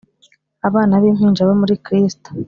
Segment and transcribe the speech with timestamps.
[0.67, 2.27] abana b'impinja bo muri Kristo.